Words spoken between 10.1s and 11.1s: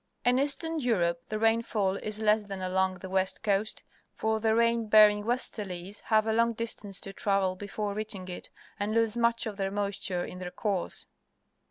in their course.